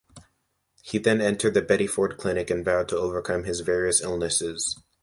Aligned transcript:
He 0.81 0.97
then 0.97 1.21
entered 1.21 1.53
the 1.53 1.61
Betty 1.61 1.85
Ford 1.85 2.17
Clinic 2.17 2.49
and 2.49 2.65
vowed 2.65 2.89
to 2.89 2.97
overcome 2.97 3.43
his 3.43 3.59
various 3.59 4.01
illnesses. 4.01 4.75